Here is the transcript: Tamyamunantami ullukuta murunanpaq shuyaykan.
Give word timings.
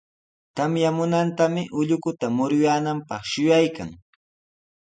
Tamyamunantami 0.55 1.61
ullukuta 1.79 2.25
murunanpaq 2.35 3.23
shuyaykan. 3.31 3.89